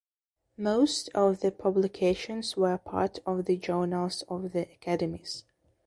[0.57, 5.43] Most of the publications were part of the journals of the academies.